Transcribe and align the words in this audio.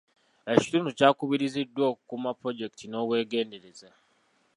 Ekitundu 0.53 0.89
kyakubiriziddwa 0.97 1.83
okukuuma 1.91 2.31
pulojekiti 2.39 2.85
n'obwegendereza. 2.87 3.89